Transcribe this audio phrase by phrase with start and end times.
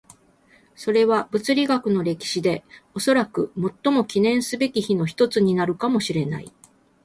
[0.73, 2.63] それは物理学の歴史で
[2.95, 3.53] おそらく
[3.85, 6.51] 最も記念すべき日の一つになるかもしれない。